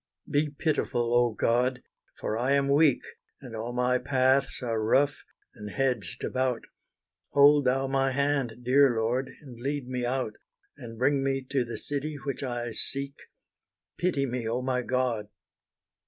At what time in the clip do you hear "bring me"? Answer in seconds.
10.97-11.45